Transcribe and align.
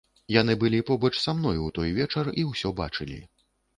Яны 0.35 0.53
былі 0.61 0.79
побач 0.87 1.11
са 1.25 1.35
мной 1.41 1.57
у 1.65 1.67
той 1.75 1.93
вечар 1.99 2.33
і 2.45 2.47
ўсё 2.51 2.73
бачылі. 2.81 3.19